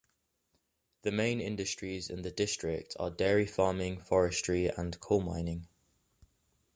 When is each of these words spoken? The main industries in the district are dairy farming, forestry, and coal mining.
The 1.03 1.11
main 1.11 1.39
industries 1.39 2.09
in 2.09 2.23
the 2.23 2.31
district 2.31 2.95
are 2.99 3.11
dairy 3.11 3.45
farming, 3.45 3.99
forestry, 3.99 4.65
and 4.67 4.99
coal 4.99 5.21
mining. 5.21 5.67